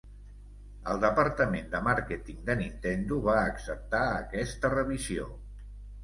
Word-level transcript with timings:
El 0.91 1.01
departament 1.01 1.67
de 1.73 1.81
màrqueting 1.87 2.39
de 2.47 2.55
Nintendo 2.61 3.19
va 3.27 3.35
acceptar 3.41 4.01
aquesta 4.23 4.71
revisió. 4.75 5.29